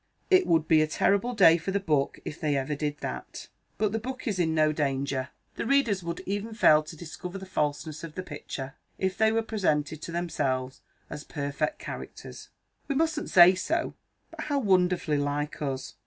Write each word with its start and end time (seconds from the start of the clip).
It 0.31 0.47
would 0.47 0.67
be 0.67 0.81
a 0.81 0.87
terrible 0.87 1.35
day 1.35 1.59
for 1.59 1.69
the 1.69 1.79
book 1.79 2.17
if 2.25 2.41
they 2.41 2.57
ever 2.57 2.73
did 2.73 2.97
that. 3.01 3.49
But 3.77 3.91
the 3.91 3.99
book 3.99 4.25
is 4.27 4.39
in 4.39 4.55
no 4.55 4.71
danger. 4.71 5.29
The 5.57 5.67
readers 5.67 6.01
would 6.01 6.21
even 6.25 6.55
fail 6.55 6.81
to 6.81 6.97
discover 6.97 7.37
the 7.37 7.45
falseness 7.45 8.03
of 8.03 8.15
the 8.15 8.23
picture, 8.23 8.73
if 8.97 9.15
they 9.15 9.31
were 9.31 9.43
presented 9.43 10.01
to 10.01 10.11
themselves 10.11 10.81
as 11.11 11.23
perfect 11.23 11.77
characters. 11.77 12.49
'We 12.87 12.95
mustn't 12.95 13.29
say 13.29 13.53
so, 13.53 13.93
but 14.31 14.41
how 14.45 14.57
wonderfully 14.57 15.17
like 15.17 15.61
us!' 15.61 15.93